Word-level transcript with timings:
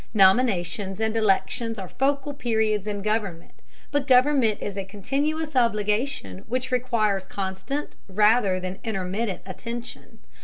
Nominations 0.15 0.99
and 0.99 1.15
elections 1.15 1.77
are 1.77 1.87
focal 1.87 2.33
periods 2.33 2.87
in 2.87 3.03
government, 3.03 3.61
but 3.91 4.07
government 4.07 4.57
is 4.59 4.75
a 4.75 4.83
continuous 4.83 5.55
obligation 5.55 6.39
which 6.47 6.71
requires 6.71 7.27
constant 7.27 7.97
rather 8.07 8.59
than 8.59 8.79
intermittent 8.83 9.43
attention. 9.45 10.17